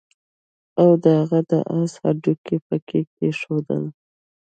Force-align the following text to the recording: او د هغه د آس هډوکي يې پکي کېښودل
او 0.79 0.87
د 1.03 1.05
هغه 1.19 1.39
د 1.49 1.51
آس 1.79 1.91
هډوکي 2.03 2.55
يې 2.59 2.63
پکي 2.65 3.01
کېښودل 3.15 3.83